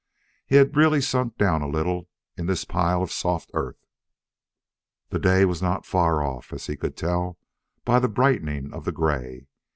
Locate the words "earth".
3.53-3.85